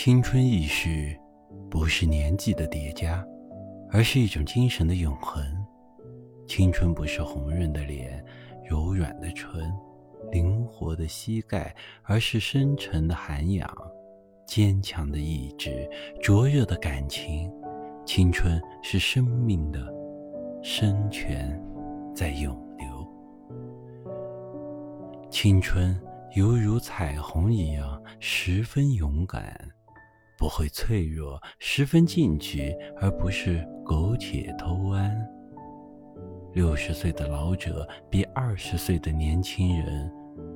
[0.00, 1.12] 青春易逝，
[1.68, 3.26] 不是年纪的叠加，
[3.90, 5.44] 而是一种精神的永恒。
[6.46, 8.24] 青春不是红润的脸、
[8.64, 9.60] 柔软的唇、
[10.30, 11.74] 灵活的膝盖，
[12.04, 13.68] 而是深沉的涵养、
[14.46, 15.90] 坚强的意志、
[16.22, 17.52] 灼热的感情。
[18.06, 19.92] 青春是生命的
[20.62, 21.60] 深泉，
[22.14, 22.86] 在涌流。
[25.28, 26.00] 青春
[26.36, 29.68] 犹如彩虹一样，十分勇敢。
[30.38, 35.12] 不会脆弱，十分进取，而不是苟且偷安。
[36.54, 40.08] 六十岁的老者比二十岁的年轻人，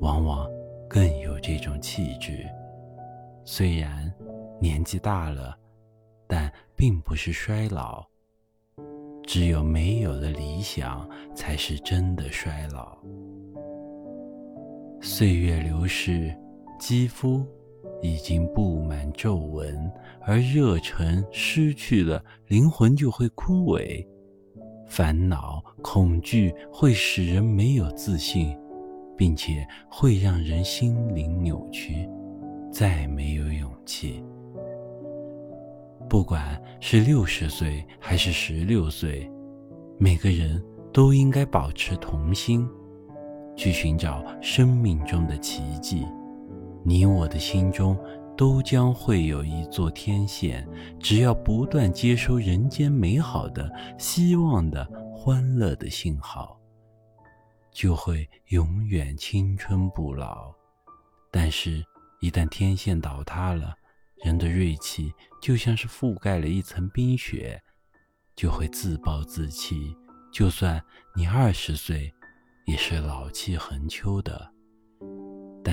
[0.00, 0.48] 往往
[0.90, 2.44] 更有这种气质。
[3.44, 4.12] 虽然
[4.60, 5.56] 年纪大了，
[6.26, 8.04] 但并不是衰老。
[9.22, 12.98] 只有没有了理想，才是真的衰老。
[15.00, 16.34] 岁月流逝，
[16.80, 17.46] 肌肤。
[18.00, 24.06] 已经布满皱纹，而热忱失去了，灵魂就会枯萎。
[24.86, 28.56] 烦恼、恐惧会使人没有自信，
[29.16, 32.08] 并且会让人心灵扭曲，
[32.70, 34.22] 再没有勇气。
[36.08, 39.30] 不管是六十岁还是十六岁，
[39.98, 42.66] 每个人都应该保持童心，
[43.54, 46.06] 去寻找生命中的奇迹。
[46.84, 47.98] 你我的心中
[48.36, 50.66] 都将会有一座天线，
[51.00, 56.58] 只要不断接收人间美好的、希望的、欢乐的信号，
[57.72, 60.54] 就会永远青春不老。
[61.30, 61.84] 但是，
[62.20, 63.74] 一旦天线倒塌了，
[64.24, 65.12] 人的锐气
[65.42, 67.60] 就像是覆盖了一层冰雪，
[68.34, 69.94] 就会自暴自弃。
[70.32, 70.82] 就算
[71.14, 72.12] 你二十岁，
[72.66, 74.52] 也是老气横秋的。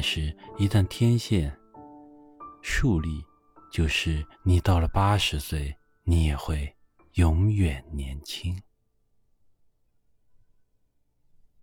[0.00, 1.54] 但是，一旦天线
[2.62, 3.22] 树立，
[3.70, 6.74] 就是你到了八十岁，你也会
[7.16, 8.58] 永远年轻。